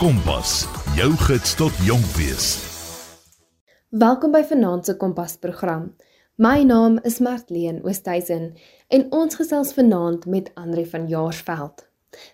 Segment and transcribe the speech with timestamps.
[0.00, 0.62] Kompas,
[0.96, 2.46] jou gids tot jonk wees.
[3.92, 5.90] Welkom by Vanaand se Kompas program.
[6.40, 8.46] My naam is Martleen Oosthuizen
[8.88, 11.84] en ons gesels vanaand met Andri van Jaarsveld.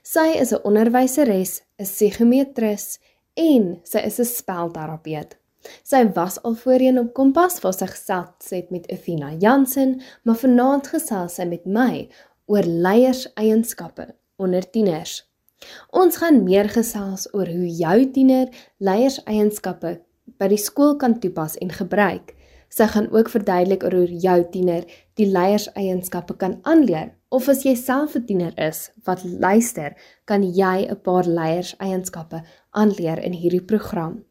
[0.07, 3.01] Sy is 'n onderwyseres, 'n psigometris
[3.35, 5.37] en sy is 'n spelterapeut.
[5.83, 10.87] Sy was al voorheen op Kompas waar sy gesels het met Athena Jansen, maar vanaand
[10.87, 12.09] gesels sy met my
[12.47, 15.27] oor leierseienskappe onder tieners.
[15.91, 19.99] Ons gaan meer gesels oor hoe jou tiener leierseienskappe
[20.41, 22.35] by die skool kan toepas en gebruik.
[22.69, 24.85] Sy gaan ook verduidelik oor hoe jou tiener
[25.17, 29.95] die leierseienskappe kan aanleer of as jy self 'n tiener is wat luister,
[30.25, 34.25] kan jy 'n paar leierseienskappe aanleer in hierdie program.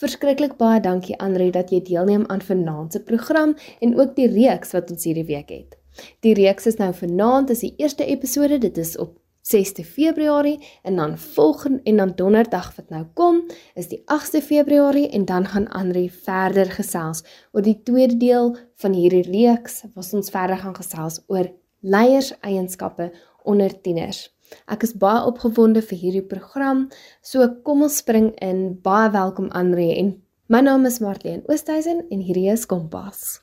[0.00, 4.72] Verskriklik baie dankie Andre dat jy deelneem aan vanaand se program en ook die reeks
[4.72, 5.76] wat ons hierdie week het.
[6.20, 9.18] Die reeks is nou vanaand, is die eerste episode, dit is op
[9.50, 13.42] 6de Februarie en dan volgende en dan donderdag wat nou kom
[13.74, 18.92] is die 8de Februarie en dan gaan Andri verder gesels oor die tweede deel van
[18.92, 23.10] hierdie reeks waar ons verder gaan gesels oor leierseienskappe
[23.42, 24.28] onder tieners.
[24.66, 26.88] Ek is baie opgewonde vir hierdie program.
[27.22, 28.80] So kom ons spring in.
[28.82, 30.16] Baie welkom Andri en
[30.50, 33.40] my naam is Marlene Oosthuizen en hierdie is Kompas.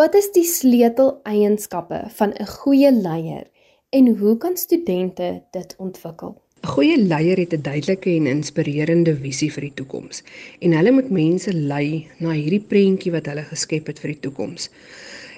[0.00, 3.46] Wat is die sleuteleienskappe van 'n goeie leier
[3.90, 6.30] en hoe kan studente dit ontwikkel?
[6.62, 10.22] 'n Goeie leier het 'n duidelike en inspirerende visie vir die toekoms
[10.60, 14.70] en hulle moet mense lei na hierdie prentjie wat hulle geskep het vir die toekoms.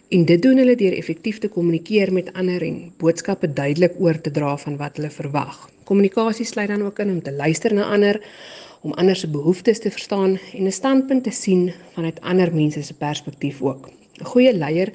[0.08, 4.30] En dit doen hulle deur effektief te kommunikeer met ander en boodskappe duidelik oor te
[4.30, 5.70] dra van wat hulle verwag.
[5.84, 8.22] Kommunikasie sluit dan ook in om te luister na ander,
[8.82, 12.94] om ander se behoeftes te verstaan en 'n standpunt te sien vanuit ander mense se
[12.94, 13.90] perspektief ook.
[14.22, 14.92] 'n Goeie leier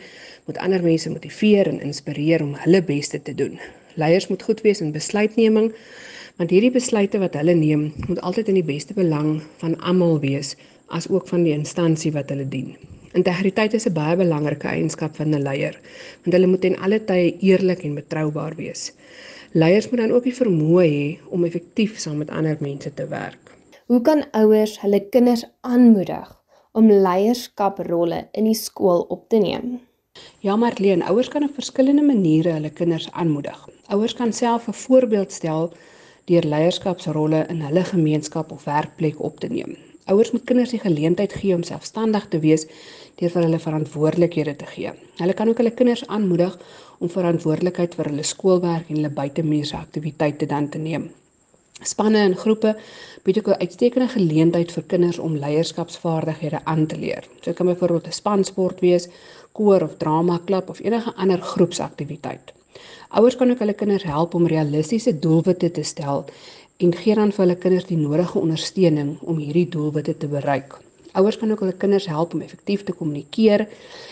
[0.47, 3.59] moet ander mense motiveer en inspireer om hulle beste te doen.
[3.99, 5.73] Leiers moet goed wees in besluitneming,
[6.39, 10.53] want hierdie besluite wat hulle neem, moet altyd in die beste belang van almal wees,
[10.87, 12.75] as ook van die instansie wat hulle dien.
[13.19, 15.75] Integriteit is 'n baie belangrike eienskap van 'n leier,
[16.23, 18.93] want hulle moet ten alle tye eerlik en betroubaar wees.
[19.51, 23.51] Leiers moet dan ook die vermoë hê om effektief saam met ander mense te werk.
[23.87, 26.36] Hoe kan ouers hulle kinders aanmoedig
[26.77, 29.77] om leierskaprolle in die skool op te neem?
[30.45, 33.57] Ja, Marleen, ouers kan op verskillende maniere hulle kinders aanmoedig.
[33.93, 35.73] Ouers kan self 'n voorbeeld stel
[36.29, 39.77] deur leierskapsrolle in hulle gemeenskap of werkplek op te neem.
[40.05, 42.67] Ouers moet kinders die geleentheid gee om selfstandig te wees
[43.15, 44.91] deur vir hulle verantwoordelikhede te gee.
[45.17, 46.59] Hulle kan ook hulle kinders aanmoedig
[46.99, 51.09] om verantwoordelikheid vir hulle skoolwerk en hulle buitemuurse aktiwiteite dan te neem.
[51.81, 52.75] Spanne en groepe
[53.23, 57.27] bied ook 'n uitstekende geleentheid vir kinders om leierskapsvaardighede aan te leer.
[57.41, 59.07] So kan byvoorbeeld 'n spansport wees,
[59.51, 62.53] koor of drama klub of enige ander groepsaktiwiteit.
[63.09, 66.25] Ouers kan ook hulle kinders help om realistiese doelwitte te stel
[66.77, 70.77] en gee dan vir hulle kinders die nodige ondersteuning om hierdie doelwitte te bereik.
[71.11, 73.67] Ouers kan ook hulle kinders help om effektief te kommunikeer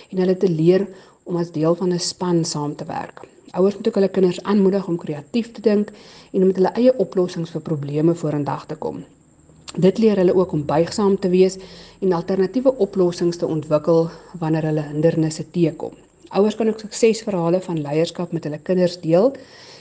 [0.09, 0.87] en hulle te leer
[1.23, 3.34] om as deel van 'n span saam te werk.
[3.55, 5.91] Ouers moet ook hulle kinders aanmoedig om kreatief te dink
[6.31, 9.03] en om met hulle eie oplossings vir probleme vorendag te kom.
[9.75, 11.55] Dit leer hulle ook om buigsaam te wees
[11.99, 15.95] en alternatiewe oplossings te ontwikkel wanneer hulle hindernisse teekom.
[16.35, 19.31] Ouers kan ook suksesverhale van leierskap met hulle kinders deel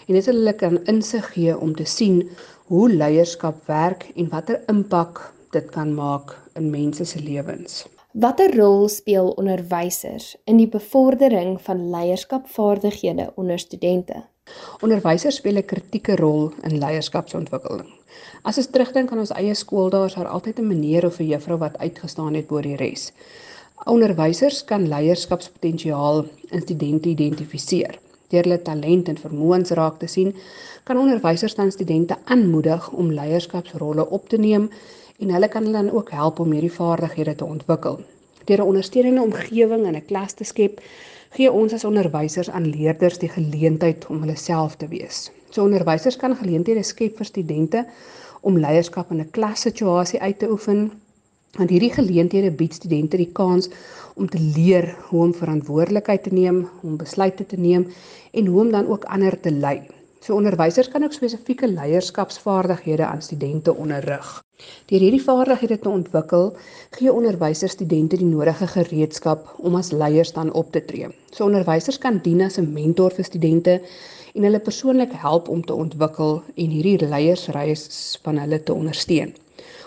[0.07, 2.23] en dit hulle kan insig gee om te sien
[2.71, 7.83] hoe leierskap werk en watter impak dit kan maak in mense se lewens.
[8.15, 14.21] Watter rol speel onderwysers in die bevordering van leierskapvaardighede onder studente?
[14.87, 17.91] Onderwysers speel 'n kritieke rol in leierskapsontwikkeling.
[18.43, 21.59] As ons terugdink aan ons eie skool, daar daar altyd 'n meneer of 'n juffrou
[21.59, 23.13] wat uitgestaan het bo die res.
[23.85, 27.99] Onderwysers kan leierskapspotensiaal in studente identifiseer.
[28.29, 30.35] Deur hulle talent en vermoëns raak te sien,
[30.85, 34.71] kan onderwysers dan studente aanmoedig om leierskapsrolle op te neem
[35.25, 38.01] en hulle kan hulle dan ook help om hierdie vaardighede te ontwikkel.
[38.45, 40.81] Deur 'n ondersteunende omgewing in 'n klas te skep,
[41.37, 45.31] gee ons as onderwysers aan leerders die geleentheid om hulle self te wees.
[45.51, 47.87] So onderwysers kan geleenthede skep vir studente
[48.41, 50.93] om leierskap in 'n klassituasie uit te oefen.
[51.57, 53.69] Want hierdie geleenthede bied studente die kans
[54.15, 57.87] om te leer hoe om verantwoordelikheid te neem, om besluite te neem
[58.33, 59.83] en hoe om dan ook ander te lei.
[60.25, 64.29] So onderwysers kan ook spesifieke leierskapsvaardighede aan studente onderrig.
[64.89, 66.47] Deur hierdie vaardighede te ontwikkel,
[66.97, 71.11] gee onderwysers studente die nodige gereedskap om as leiers dan op te tree.
[71.29, 73.83] So onderwysers kan dien as 'n mentor vir studente
[74.35, 79.35] en hulle persoonlik help om te ontwikkel en hierdie leiersreis van hulle te ondersteun.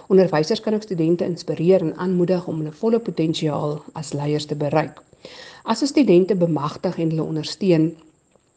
[0.08, 5.02] Onderwysers kan ook studente inspireer en aanmoedig om hulle volle potensiaal as leiers te bereik.
[5.64, 7.98] As 'n studente bemagtig en hulle ondersteun,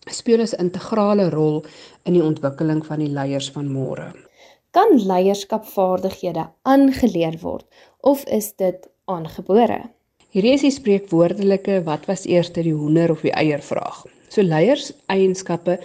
[0.08, 1.64] speel 'n integrale rol
[2.04, 4.12] in die ontwikkeling van die leiers van môre.
[4.70, 7.66] Kan leierskapvaardighede aangeleer word
[8.00, 9.90] of is dit aangebore?
[10.30, 14.04] Hierdie is die spreekwoordelike wat was eers die hoender of die eier vraag.
[14.28, 15.80] So leierseienskappe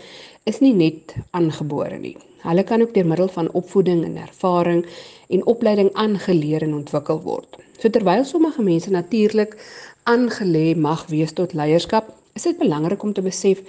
[0.46, 2.18] is nie net aangebore nie.
[2.46, 4.86] Hulle kan ook deur middel van opvoeding en ervaring
[5.34, 7.58] en opleiding aangeleer en ontwikkel word.
[7.82, 9.58] So terwyl sommige mense natuurlik
[10.04, 13.62] aangelê mag wees tot leierskap, is dit belangrik om te besef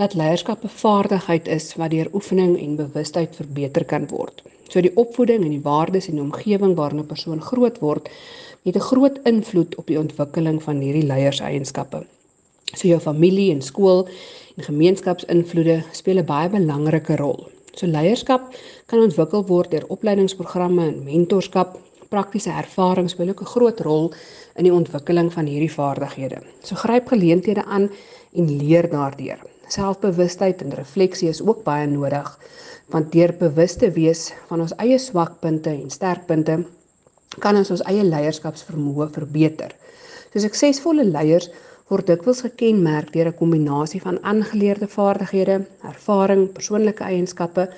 [0.00, 4.42] dat leierskap 'n vaardigheid is wat deur oefening en bewustheid verbeter kan word.
[4.68, 8.08] So die opvoeding en die waardes en die omgewing waarin 'n persoon groot word,
[8.62, 12.06] het 'n groot invloed op die ontwikkeling van hierdie leierseienskappe.
[12.74, 14.08] So jou familie en skool
[14.56, 17.48] en gemeenskapsinvloede speel 'n baie belangrike rol.
[17.74, 18.54] So leierskap
[18.86, 21.78] kan ontwikkel word deur opleidingsprogramme en mentorskap.
[22.14, 24.12] Praktiese ervaring speel ook 'n groot rol
[24.54, 26.38] in die ontwikkeling van hierdie vaardighede.
[26.62, 27.90] So gryp geleenthede aan
[28.32, 29.38] en leer daardeur.
[29.68, 32.38] Selfbewustheid en refleksie is ook baie nodig
[32.92, 36.64] want deur bewus te wees van ons eie swakpunte en sterkpunte
[37.40, 39.74] kan ons ons eie leierskapsvermoë verbeter.
[40.32, 41.50] So suksesvolle leiers
[41.90, 47.68] word dikwels gekenmerk deur 'n kombinasie van aangeleerde vaardighede, ervaring, persoonlike eienskappe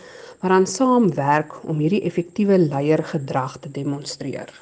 [0.41, 4.53] waaraan saamwerk om hierdie effektiewe leiergedrag te demonstreer.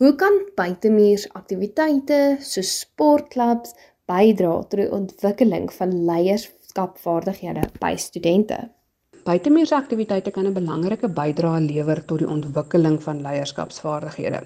[0.00, 3.74] Hoe kan buitemuurs aktiwiteite soos sportklubs
[4.08, 8.58] bydra tot die ontwikkeling van leierskapvaardighede by studente?
[9.24, 14.42] Buitemuurs aktiwiteite kan 'n belangrike bydrae lewer tot die ontwikkeling van leierskapsvaardighede.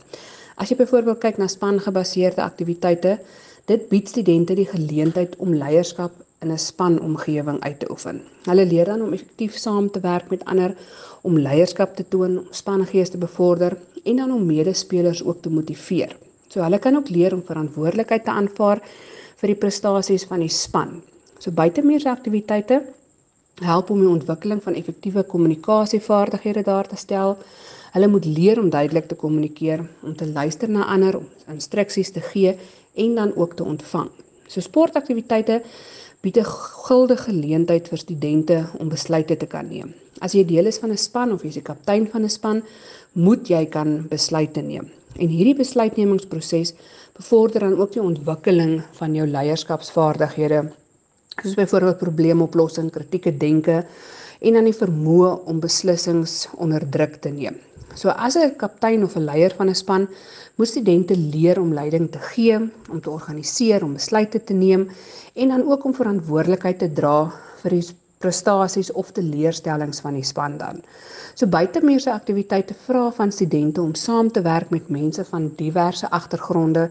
[0.56, 3.18] As jy byvoorbeeld kyk na spangebaseerde aktiwiteite,
[3.64, 6.12] Dit bied studente die geleentheid om leierskap
[6.44, 8.22] in 'n spanomgewing uit te oefen.
[8.44, 10.76] Hulle leer dan om effektief saam te werk met ander,
[11.22, 16.16] om leierskap te toon, om spangees te bevorder en dan om medespelers ook te motiveer.
[16.48, 18.82] So hulle kan ook leer om verantwoordelikheid te aanvaar
[19.40, 21.00] vir die prestasies van die span.
[21.38, 22.82] So buitemuurse aktiwiteite
[23.62, 27.36] help om die ontwikkeling van effektiewe kommunikasievaardighede daar te stel.
[27.94, 32.20] Hulle moet leer om duidelik te kommunikeer, om te luister na ander, om instruksies te
[32.20, 32.56] gee
[32.94, 34.10] en dan ook te ontvang.
[34.46, 35.62] So sportaktiwiteite
[36.24, 36.50] bied 'n
[36.86, 39.94] guldige geleentheid vir studente om besluite te kan neem.
[40.20, 42.62] As jy deel is van 'n span of jy is die kaptein van 'n span,
[43.12, 44.90] moet jy kan besluite neem.
[45.18, 46.72] En hierdie besluitnemingsproses
[47.14, 50.72] bevorder dan ook die ontwikkeling van jou leierskapsvaardighede,
[51.42, 53.84] soos byvoorbeeld probleemoplossing, kritieke denke
[54.40, 57.56] en dan die vermoë om beslissings onder druk te neem.
[57.94, 60.08] So as 'n kaptein of 'n leier van 'n span,
[60.56, 62.58] moet studente leer om leiding te gee,
[62.90, 64.88] om te organiseer, om besluite te neem
[65.34, 67.32] en dan ook om verantwoordelikheid te dra
[67.62, 67.86] vir die
[68.18, 70.80] prestasies of teleurstellings van die span dan.
[71.34, 76.88] So buitemuurse aktiwiteite vra van studente om saam te werk met mense van diverse agtergronde,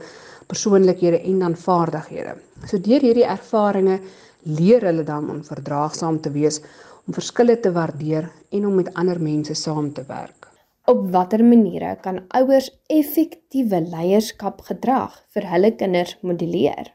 [0.47, 2.35] persoonlikhede en dan vaardighede.
[2.67, 4.01] So deur hierdie ervarings
[4.43, 6.59] leer hulle dan om verdraagsaam te wees,
[7.07, 10.42] om verskille te waardeer en om met ander mense saam te werk.
[10.91, 16.89] Op watter maniere kan ouers effektiewe leierskapgedrag vir hulle kinders modelleer?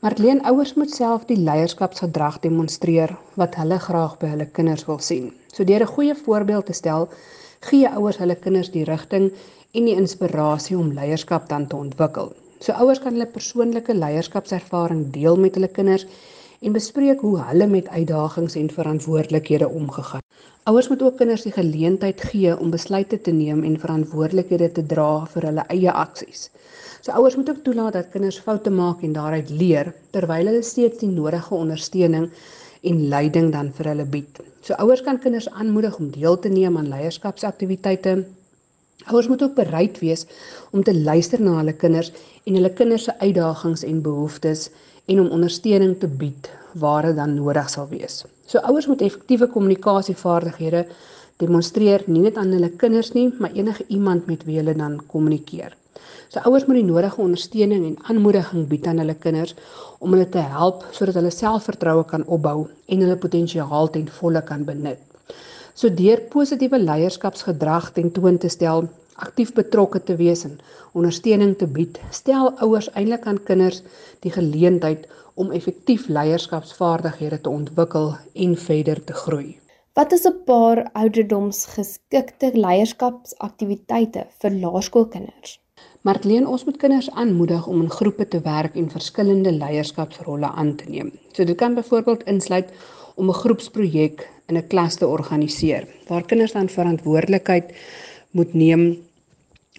[0.00, 3.12] Marleen, ouers moet self die leierskapsgedrag demonstreer
[3.42, 5.26] wat hulle graag by hulle kinders wil sien.
[5.52, 7.10] So deur 'n goeie voorbeeld te stel,
[7.68, 9.28] gee ouers hulle kinders die rigting
[9.74, 12.32] en die inspirasie om leierskap dan te ontwikkel.
[12.60, 16.06] So ouers kan hulle persoonlike leierskapservaring deel met hulle kinders
[16.64, 20.22] en bespreek hoe hulle met uitdagings en verantwoordelikhede omgegaan.
[20.64, 25.08] Ouers moet ook kinders die geleentheid gee om besluite te neem en verantwoordelikhede te dra
[25.34, 26.46] vir hulle eie aksies.
[27.04, 31.02] So ouers moet ook toelaat dat kinders foute maak en daaruit leer terwyl hulle steeds
[31.02, 32.30] die nodige ondersteuning
[32.90, 34.40] en leiding dan vir hulle bied.
[34.64, 38.16] So ouers kan kinders aanmoedig om deel te neem aan leierskapsaktiwiteite.
[39.12, 40.24] Ouers moet ook bereid wees
[40.72, 42.12] om te luister na hulle kinders
[42.44, 44.70] en hulle kinders se uitdagings en behoeftes
[45.06, 48.24] en om ondersteuning te bied waar dit dan nodig sal wees.
[48.46, 50.84] So ouers moet effektiewe kommunikasievaardighede
[51.42, 55.74] demonstreer nie net aan hulle kinders nie, maar enige iemand met wie hulle dan kommunikeer.
[56.28, 59.54] So ouers moet die nodige ondersteuning en aanmoediging bied aan hulle kinders
[60.00, 64.64] om hulle te help sodat hulle selfvertroue kan opbou en hulle potensiaal ten volle kan
[64.66, 64.98] benut.
[65.74, 70.58] So deur positiewe leierskapsgedrag ten toon te stel, aktief betrokke te wees en
[70.92, 73.82] ondersteuning te bied, stel ouers eintlik aan kinders
[74.20, 79.58] die geleentheid om effektief leierskapsvaardighede te ontwikkel en verder te groei.
[79.94, 85.60] Wat is 'n paar ouderdomsgeskikte leierskapsaktiwiteite vir laerskoolkinders?
[86.02, 90.84] Martleen, ons moet kinders aanmoedig om in groepe te werk en verskillende leierskapsrolle aan te
[90.88, 91.12] neem.
[91.32, 92.72] So dit kan byvoorbeeld insluit
[93.14, 97.72] om 'n groepsprojek in 'n klas te organiseer waar kinders dan verantwoordelikheid
[98.34, 98.86] moet neem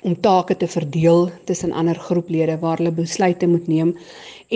[0.06, 3.96] om take te verdeel tussen ander groeplede waar hulle besluite moet neem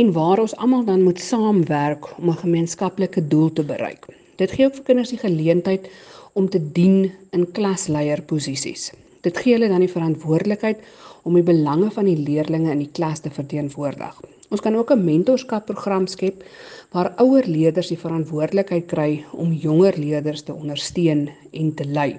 [0.02, 4.06] en waar ons almal dan moet saamwerk om 'n gemeenskaplike doel te bereik.
[4.36, 5.90] Dit gee ook vir kinders die geleentheid
[6.34, 8.92] om te dien in klasleierposisies.
[9.22, 10.78] Dit gee hulle dan die verantwoordelikheid
[11.24, 14.22] om die belange van die leerdlinge in die klas te verteenwoordig.
[14.50, 16.44] Ons kan ook 'n mentorskapprogram skep
[16.92, 22.18] waar ouer leerders die verantwoordelikheid kry om jonger leerders te ondersteun en te lei.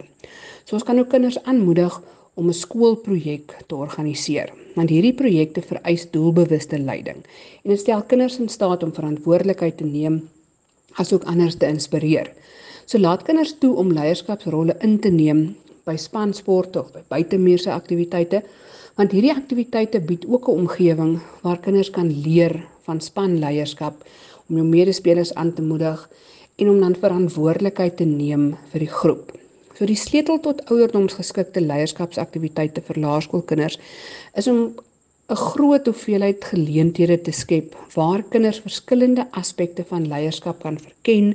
[0.70, 1.94] So ons kan ook kinders aanmoedig
[2.38, 7.24] om 'n skoolprojek te organiseer, want hierdie projekte vereis doelbewuste leiding
[7.64, 10.20] en dit stel kinders in staat om verantwoordelikheid te neem
[10.92, 12.30] asook ander te inspireer.
[12.86, 18.42] So laat kinders toe om leierskapsrolle in te neem by spansport of by buitemuurse aktiwiteite,
[18.94, 24.04] want hierdie aktiwiteite bied ook 'n omgewing waar kinders kan leer van spanleierskap
[24.48, 26.08] om jou medespelers aan te moedig
[26.56, 29.39] en om dan verantwoordelikheid te neem vir die groep.
[29.80, 33.78] So die sleutel tot ouderdomsgeskikte leierskapsaktiwiteite vir laerskoolkinders
[34.36, 34.58] is om
[35.32, 41.32] 'n groot hoeveelheid geleenthede te skep waar kinders verskillende aspekte van leierskap kan verken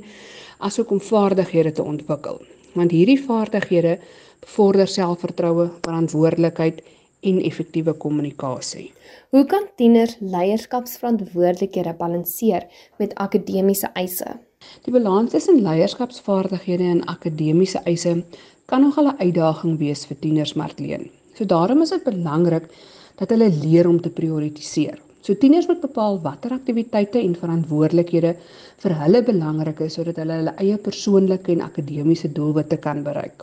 [0.58, 2.38] asook om vaardighede te ontwikkel.
[2.74, 3.98] Want hierdie vaardighede
[4.40, 6.82] bevorder selfvertroue, verantwoordelikheid
[7.20, 8.92] en effektiewe kommunikasie.
[9.30, 12.66] Hoe kan tieners leierskapsverantwoordelikhede balanseer
[12.98, 14.38] met akademiese eise?
[14.84, 18.22] Die balans tussen leierskapsvaardighede en akademiese eise
[18.66, 21.10] kan nogal 'n uitdaging wees vir tieners Martleen.
[21.34, 22.70] So daarom is dit belangrik
[23.18, 24.98] dat hulle leer om te prioritiseer.
[25.20, 28.36] So tieners moet bepaal watter aktiwiteite en verantwoordelikhede
[28.82, 33.42] vir hulle belangrik is sodat hulle hulle eie persoonlike en akademiese doelwitte kan bereik.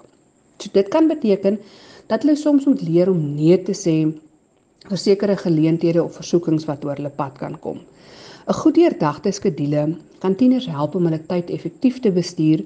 [0.60, 1.60] So dit kan beteken
[2.08, 3.96] dat hulle soms moet leer om nee te sê
[4.90, 7.82] vir sekere geleenthede of versoekings wat oor hulle pad kan kom.
[8.48, 9.84] 'n Goed deurdagte skedule
[10.20, 12.64] kan tieners help om hulle tyd effektief te bestuur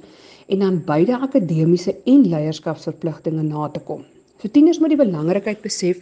[0.48, 4.06] en dan beide akademiese en leierskapsverpligtinge na te kom.
[4.42, 6.02] So tieners moet die belangrikheid besef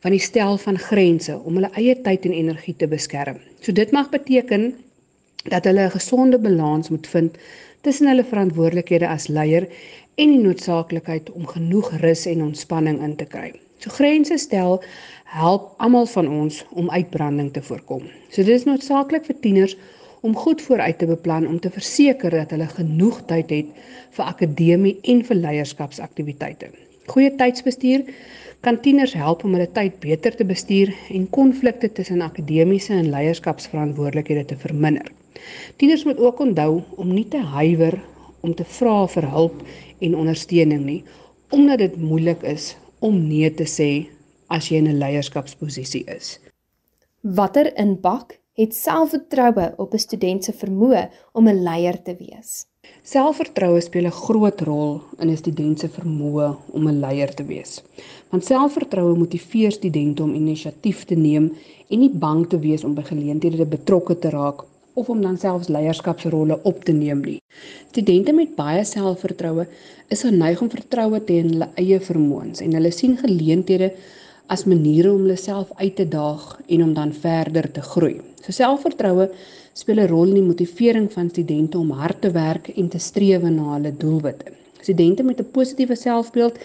[0.00, 3.40] van die stel van grense om hulle eie tyd en energie te beskerm.
[3.60, 4.74] So dit mag beteken
[5.48, 7.36] dat hulle 'n gesonde balans moet vind
[7.80, 9.68] tussen hulle verantwoordelikhede as leier
[10.14, 13.52] en die noodsaaklikheid om genoeg rus en ontspanning in te kry.
[13.80, 14.82] So grense stel
[15.32, 18.02] help almal van ons om uitbranding te voorkom.
[18.28, 19.76] So dit is noodsaaklik vir tieners
[20.20, 23.70] om goed vooruit te beplan om te verseker dat hulle genoeg tyd het
[24.16, 26.68] vir akademie en vir leierskapsaktiwiteite.
[27.08, 28.04] Goeie tydsbestuur
[28.60, 34.44] kan tieners help om hulle tyd beter te bestuur en konflikte tussen akademiese en leierskapsverantwoordelikhede
[34.52, 35.08] te verminder.
[35.80, 37.96] Tieners moet ook onthou om nie te huiwer
[38.44, 39.64] om te vra vir hulp
[40.04, 41.00] en ondersteuning nie,
[41.48, 43.90] omdat dit moeilik is om nee te sê
[44.48, 46.38] as jy in 'n leierskapsposisie is.
[47.22, 52.66] Watter impak het selfvertroue op 'n student se vermoë om 'n leier te wees?
[53.02, 57.82] Selfvertroue speel 'n groot rol in 'n student se vermoë om 'n leier te wees.
[58.30, 61.56] Want selfvertroue motiveer studente om inisiatief te neem
[61.88, 64.64] en nie bang te wees om by geleenthede betrokke te raak
[65.00, 67.38] of om dan selfs leierskapsrolle op te neem nie.
[67.90, 69.66] Studente met baie selfvertroue
[70.14, 73.92] is geneig om vertroue te hê in hulle eie vermoëns en hulle sien geleenthede
[74.50, 78.16] as maniere om hulle self uit te daag en om dan verder te groei.
[78.42, 79.28] So selfvertroue
[79.80, 83.42] speel 'n rol in die motivering van studente om hard te werk en te streef
[83.42, 84.52] na hulle doelwitte.
[84.80, 86.58] Studente met 'n positiewe selfbeeld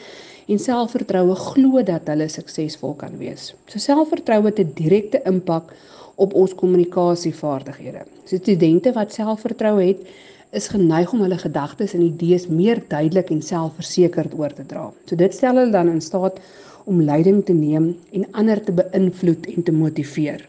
[0.47, 3.53] en selfvertroue glo dat hulle suksesvol kan wees.
[3.67, 5.73] So selfvertroue het 'n direkte impak
[6.15, 8.05] op ons kommunikasievaardighede.
[8.25, 10.07] So studente wat selfvertroue het,
[10.55, 14.87] is geneig om hulle gedagtes en idees meer duidelik en selfversekerd oor te dra.
[15.09, 16.39] So dit stel hulle dan in staat
[16.85, 20.45] om leiding te neem en ander te beïnvloed en te motiveer.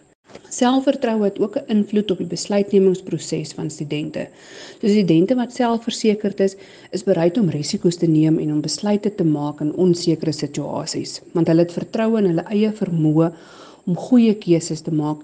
[0.52, 4.28] Selfvertroue het ook 'n invloed op die besluitnemingsproses van studente.
[4.80, 6.56] So studente wat selfversekerd is,
[6.90, 11.46] is bereid om risiko's te neem en om besluite te maak in onsekere situasies, want
[11.46, 13.32] hulle het vertroue in hulle eie vermoë
[13.86, 15.16] om goeie keuses te maak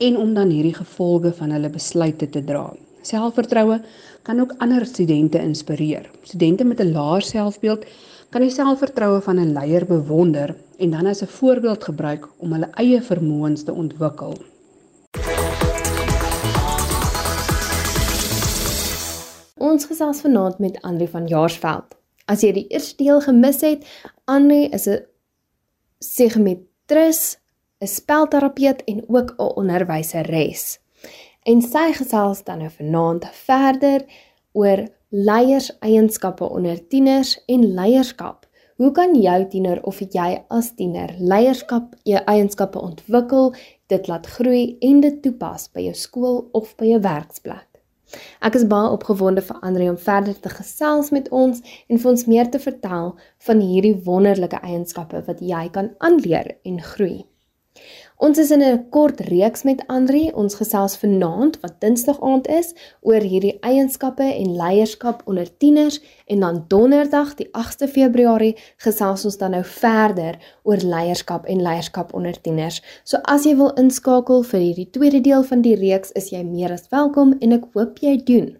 [0.00, 2.70] en om dan hierdie gevolge van hulle besluite te dra.
[3.04, 3.80] Selfvertroue
[4.24, 6.10] kan ook ander studente inspireer.
[6.22, 7.84] Studente met 'n laer selfbeeld
[8.30, 12.68] kan die selfvertroue van 'n leier bewonder en dan as 'n voorbeeld gebruik om hulle
[12.70, 14.34] eie vermoëns te ontwikkel.
[19.56, 21.84] Ons gesels vanaand met Andri van Jaarsveld.
[22.24, 23.86] As jy die eerste deel gemis het,
[24.24, 25.04] Andri is 'n
[25.98, 27.39] psigometris,
[27.80, 30.78] 'n spelterapeut en ook 'n onderwyseres.
[31.42, 34.04] En sy gesels dan nou vanaand verder
[34.52, 38.46] oor leierseienskappe onder tieners en leierskap.
[38.76, 43.54] Hoe kan jou tiener of jy as tiener leierskap eienskappe ontwikkel,
[43.86, 47.66] dit laat groei en dit toepas by jou skool of by jou werksplek?
[48.40, 52.26] Ek is baie opgewonde vir Andre om verder te gesels met ons en vir ons
[52.26, 57.29] meer te vertel van hierdie wonderlike eienskappe wat jy kan aanleer en groei.
[58.20, 60.30] Ons is in 'n kort reeks met Andri.
[60.34, 66.40] Ons gesels vanaand wat Dinsdag aand is oor hierdie eienskappe en leierskap onder tieners en
[66.40, 72.40] dan Donderdag die 8de Februarie gesels ons dan nou verder oor leierskap en leierskap onder
[72.40, 72.82] tieners.
[73.04, 76.72] So as jy wil inskakel vir hierdie tweede deel van die reeks, is jy meer
[76.72, 78.56] as welkom en ek hoop jy doen.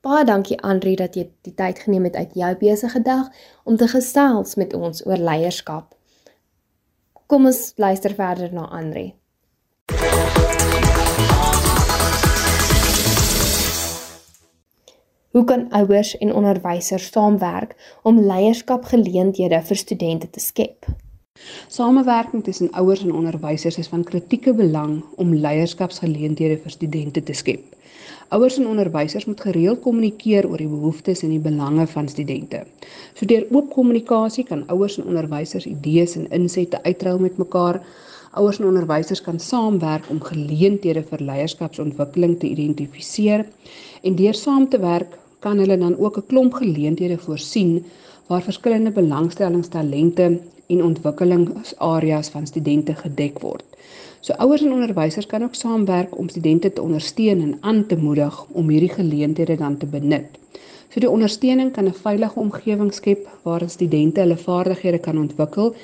[0.00, 3.28] Baie dankie Andri dat jy die tyd geneem het uit jou besige dag
[3.64, 5.94] om te gesels met ons oor leierskap.
[7.32, 9.14] Kom ons luister verder na Andri.
[15.32, 17.72] Hoe kan ouers en onderwysers saamwerk
[18.02, 20.84] om leierskapgeleenthede vir studente te skep?
[21.72, 27.64] Samewerking tussen ouers en onderwysers is van kritieke belang om leierskapsgeleenthede vir studente te skep.
[28.32, 32.62] Ouers en onderwysers moet gereeld kommunikeer oor die behoeftes en die belange van studente.
[33.12, 37.82] So deur oop kommunikasie kan ouers en onderwysers idees en insette uitruil met mekaar.
[38.40, 43.44] Ouers en onderwysers kan saamwerk om geleenthede vir leierskapsontwikkeling te identifiseer
[44.00, 47.84] en deur saam te werk kan hulle dan ook 'n klomp geleenthede voorsien
[48.28, 53.71] waar verskillende belangstellingstalente en ontwikkelingsareas van studente gedek word.
[54.22, 58.44] So ouers en onderwysers kan ook saamwerk om studente te ondersteun en aan te moedig
[58.52, 60.38] om hierdie geleenthede dan te benut.
[60.88, 65.74] So die ondersteuning kan 'n veilige omgewing skep waar studente hulle vaardighede kan ontwikkel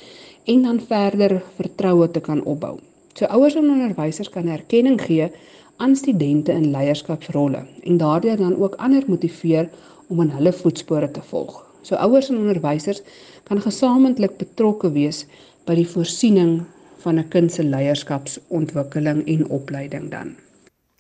[0.45, 2.79] en dan verder vertroue te kan opbou.
[3.15, 5.31] So ouers en onderwysers kan erkenning gee
[5.77, 9.69] aan studente in leierskapsrolle en daardeur dan ook ander motiveer
[10.07, 11.67] om in hulle voetspore te volg.
[11.83, 13.03] So ouers en onderwysers
[13.43, 15.27] kan gesamentlik betrokke wees
[15.65, 16.63] by die voorsiening
[17.05, 20.37] van 'n kind se leierskapsontwikkeling en opleiding dan.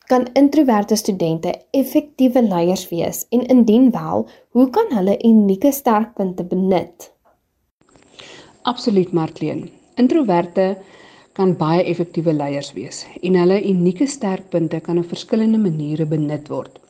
[0.09, 7.12] Kan introverte studente effektiewe leiers wees en indien wel, hoe kan hulle unieke sterkpunte benut?
[8.62, 9.71] Absoluut Martleen.
[9.95, 10.76] Introverte
[11.33, 16.81] kan baie effektiewe leiers wees en hulle unieke sterkpunte kan op verskillende maniere benut word.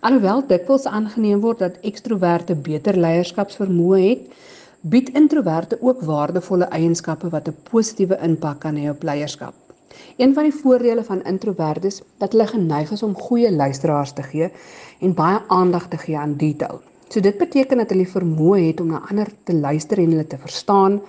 [0.00, 4.22] Alhoewel dikwels aangeneem word dat ekstroverte beter leierskapsvermoë het,
[4.92, 9.54] bied introverte ook waardevolle eienskappe wat 'n positiewe impak kan hê op leierskap.
[10.16, 14.50] Een van die voordele van introvertes dat hulle geneig is om goeie luisteraars te gee
[15.00, 16.80] en baie aandag te gee aan detail.
[17.08, 20.38] So dit beteken dat hulle vermoë het om na ander te luister en hulle te
[20.38, 21.00] verstaan,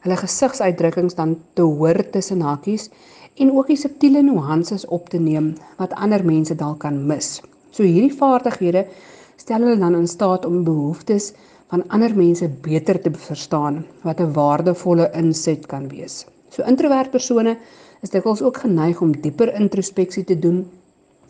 [0.00, 2.90] hulle gesigsuitdrukkings dan te hoor tussen hakies
[3.34, 7.40] en ook die subtiele nuances op te neem wat ander mense dalk kan mis.
[7.70, 8.86] So hierdie vaardighede
[9.36, 11.32] stel hulle dan in staat om behoeftes
[11.68, 16.26] van ander mense beter te verstaan wat 'n waardevolle inset kan wees.
[16.48, 17.56] So introvert persone
[18.02, 20.66] is dikwels ook geneig om dieper introspeksie te doen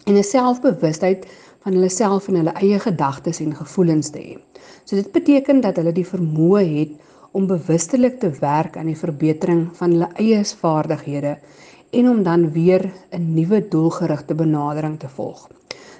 [0.05, 1.27] en 'n selfbewustheid
[1.63, 4.39] van hulle self en hulle eie gedagtes en gevoelens te hê.
[4.85, 6.91] So dit beteken dat hulle die vermoë het
[7.33, 11.39] om bewustelik te werk aan die verbetering van hulle eie vaardighede
[11.91, 15.49] en om dan weer 'n nuwe doelgerigte benadering te volg.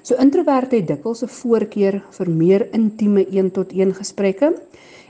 [0.09, 4.49] So introverte het dikwels 'n voorkeur vir meer intieme een-tot-een gesprekke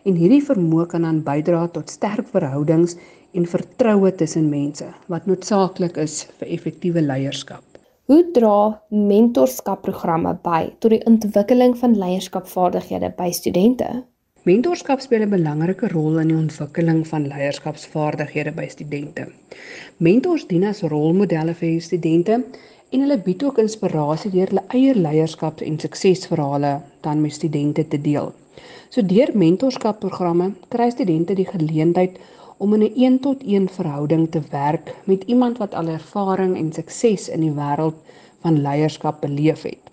[0.02, 2.96] en hierdie vermoë kan dan bydra tot sterk verhoudings
[3.32, 7.62] en vertroue tussen mense wat noodsaaklik is vir effektiewe leierskap.
[8.10, 14.02] Hoe dra mentorskapprogramme by tot die ontwikkeling van leierskapvaardighede by studente?
[14.42, 19.28] Mentorskap speel 'n belangrike rol in die ontwikkeling van leierskapsvaardighede by studente.
[19.98, 22.44] Mentors dien as rolmodelle vir studente
[22.90, 28.00] en hulle bied ook inspirasie deur hulle eie leierskap en suksesverhale dan met studente te
[28.00, 28.32] deel.
[28.88, 32.16] So deur mentorskapprogramme kry studente die geleentheid
[32.58, 37.40] om in 'n een-tot-een verhouding te werk met iemand wat al ervaring en sukses in
[37.40, 37.94] die wêreld
[38.40, 39.84] van leierskap beleef het.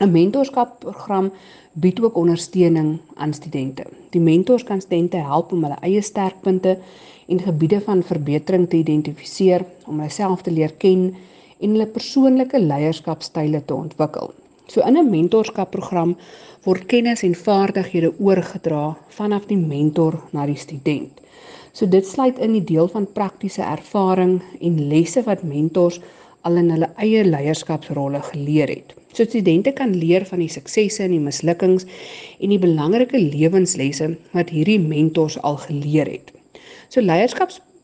[0.00, 1.32] 'n Mentorskapprogram
[1.72, 3.84] bied ook ondersteuning aan studente.
[4.10, 6.78] Die mentors kan studente help om hulle eie sterkpunte
[7.26, 11.14] en gebiede van verbetering te identifiseer, om hulle self te leer ken
[11.60, 14.32] en hulle persoonlike leierskapstyle te ontwikkel.
[14.70, 16.16] So in 'n mentorskapprogram
[16.64, 21.20] word kennis en vaardighede oorgedra vanaf die mentor na die student.
[21.72, 26.00] So dit sluit in die deel van praktiese ervaring en lesse wat mentors
[26.42, 28.94] al in hulle eie leierskapsrolle geleer het.
[29.12, 31.86] So studente kan leer van die suksesse en die mislukkings
[32.38, 36.30] en die belangrike lewenslesse wat hierdie mentors al geleer het.
[36.88, 37.02] So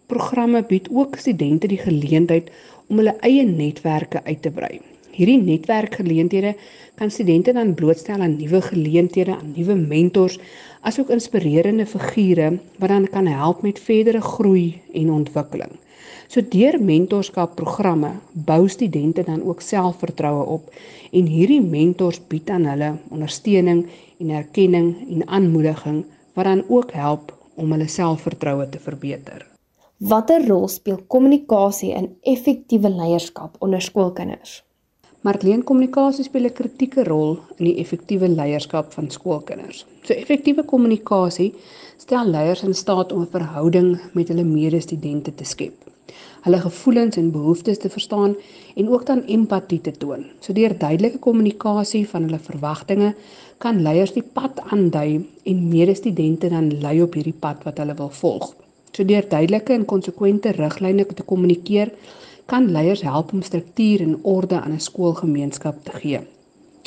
[0.06, 2.50] leierskapsprogramme bied ook studente die geleentheid
[2.88, 4.80] om hulle eie netwerke uit te brei.
[5.10, 6.54] Hierdie netwerkgeleenthede
[6.94, 10.38] kan studente dan blootstel aan nuwe geleenthede, aan nuwe mentors,
[10.82, 15.72] asook inspirerende figure wat dan kan help met verdere groei en ontwikkeling.
[16.28, 20.70] So deur mentorskap programme bou studente dan ook selfvertroue op
[21.12, 23.86] en hierdie mentors bied aan hulle ondersteuning
[24.20, 29.55] en erkenning en aanmoediging wat dan ook help om hulle selfvertroue te verbeter.
[29.96, 34.58] Watter rol speel kommunikasie in effektiewe leierskap onder skoolkinders?
[35.24, 39.86] Markleen kommunikasie speel 'n kritieke rol in die effektiewe leierskap van skoolkinders.
[40.02, 41.54] So effektiewe kommunikasie
[41.96, 45.72] stel leiers in staat om 'n verhouding met hulle medestudente te skep.
[46.42, 48.36] Hulle gevoelens en behoeftes te verstaan
[48.76, 50.26] en ook dan empatie te toon.
[50.40, 53.14] So deur duidelike kommunikasie van hulle verwagtinge
[53.58, 58.10] kan leiers die pad aandui en medestudente dan lei op hierdie pad wat hulle wil
[58.10, 58.65] volg.
[58.96, 61.90] So deur duidelike en konsekwente riglyne te kommunikeer,
[62.48, 66.20] kan leiers help om struktuur en orde aan 'n skoolgemeenskap te gee.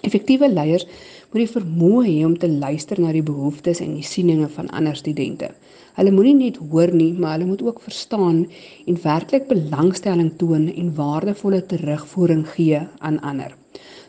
[0.02, 0.88] Effektiewe leiers
[1.30, 4.96] moet die vermoë hê om te luister na die behoeftes en die sieninge van ander
[4.96, 5.52] studente.
[6.00, 8.48] Hulle moenie net hoor nie, maar hulle moet ook verstaan
[8.88, 13.56] en werklik belangstelling toon en waardevolle terugvoering gee aan ander.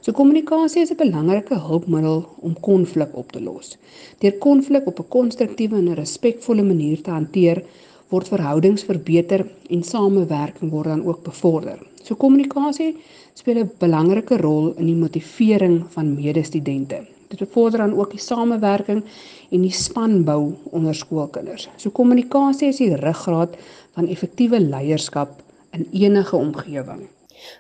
[0.01, 3.77] So kommunikasie is 'n belangrike hulpmiddel om konflik op te los.
[4.21, 7.63] Deur konflik op 'n konstruktiewe en respekvolle manier te hanteer,
[8.11, 11.79] word verhoudings verbeter en samewerking word dan ook bevorder.
[12.03, 12.97] So kommunikasie
[13.35, 17.07] speel 'n belangrike rol in die motivering van medestudente.
[17.29, 19.05] Dit bevorder dan ook die samewerking
[19.51, 21.69] en die spanbou onder skoolkinders.
[21.77, 23.57] So kommunikasie is die ruggraat
[23.95, 27.09] van effektiewe leierskap in enige omgewing.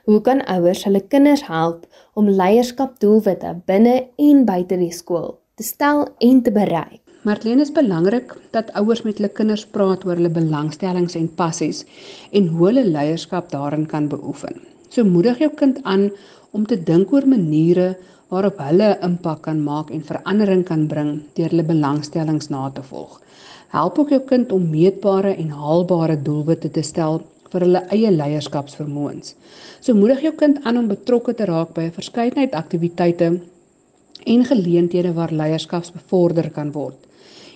[0.04, 6.08] Hoe kan ouers hulle kinders help om leierskapdoelwitte binne en buite die skool te stel
[6.18, 7.00] en te bereik?
[7.20, 11.82] Marlene is belangrik dat ouers met hulle kinders praat oor hulle belangstellings en passies
[12.32, 14.54] en hoe hulle leierskap daarin kan beoefen.
[14.88, 16.06] So moedig jou kind aan
[16.56, 17.90] om te dink oor maniere
[18.32, 23.20] waarop hulle impak kan maak en verandering kan bring deur hulle belangstellings na te volg.
[23.76, 27.20] Help ook jou kind om meetbare en haalbare doelwitte te stel
[27.52, 29.34] vir hulle eie leierskapsvermoëns.
[29.84, 33.30] So moedig jou kind aan om betrokke te raak by 'n verskeidenheid aktiwiteite
[34.24, 37.09] en geleenthede waar leierskap bevorder kan word.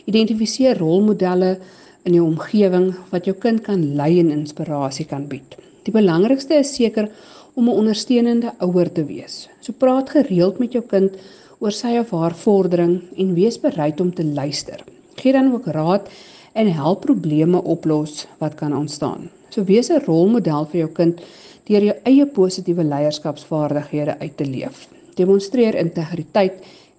[0.04, 1.58] Identifiseer rolmodelle
[2.04, 5.56] in jou omgewing wat jou kind kan lei en inspirasie kan bied.
[5.84, 7.08] Die belangrikste is seker
[7.54, 9.48] om 'n ondersteunende ouer te wees.
[9.60, 11.16] So praat gereeld met jou kind
[11.58, 14.84] oor sy of haar vordering en wees bereid om te luister.
[15.16, 16.08] Gee dan ook raad
[16.52, 19.30] en help probleme oplos wat kan ontstaan.
[19.50, 21.20] So wees 'n rolmodel vir jou kind
[21.64, 24.88] deur jou eie positiewe leierskapsvaardighede uit te leef.
[25.14, 26.52] Demonstreer integriteit,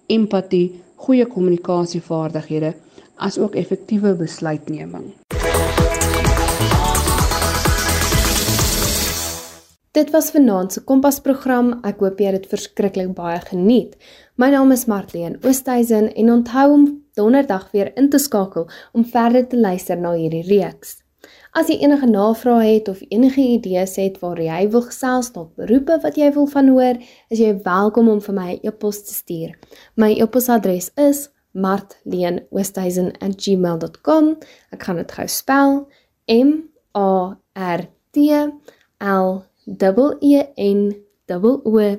[0.06, 2.74] empatie, goeie kommunikasievaardighede
[3.16, 5.14] asook effektiewe besluitneming.
[9.96, 11.70] Dit was vanaand se Kompas-program.
[11.88, 13.94] Ek hoop jy het dit verskriklik baie geniet.
[14.36, 16.84] My naam is Martleen Oosthuizen en onthou om
[17.16, 20.98] donderdag weer in te skakel om verder te luister na hierdie reeks.
[21.56, 25.96] As jy enige navrae het of enige idees het waar jy wil gesels tot beroepe
[26.02, 27.00] wat jy wil van hoor,
[27.32, 29.56] is jy welkom om vir my 'n e e-pos te stuur.
[29.96, 31.30] My e-posadres is
[31.64, 34.24] martleenoosthuizen@gmail.com.
[34.70, 35.88] Ek gaan dit gou spel:
[36.28, 36.50] M
[36.92, 38.16] A R T
[38.98, 39.42] L
[40.20, 40.96] E N
[41.64, 41.96] O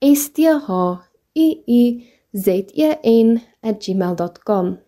[0.00, 1.00] S T H
[1.34, 4.78] U U Z E N@gmail.com.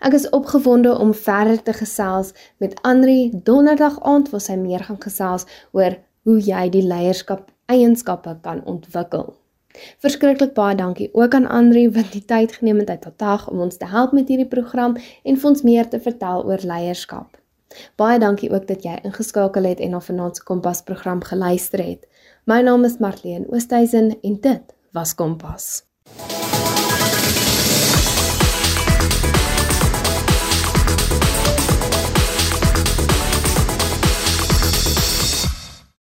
[0.00, 5.00] Ek is opgewonde om verder te gesels met Andri donderdag aand waar sy meer gaan
[5.00, 5.96] gesels oor
[6.28, 9.32] hoe jy die leierskap eienskappe kan ontwikkel.
[10.04, 13.60] Verskriklik baie dankie ook aan Andri wat die tyd geneem het uit haar dag om
[13.60, 17.38] ons te help met hierdie program en vir ons meer te vertel oor leierskap.
[17.96, 22.06] Baie dankie ook dat jy ingeskakel het en na vanaand se Kompas program geluister het.
[22.44, 25.82] My naam is Marlene Oosthuizen en dit was Kompas.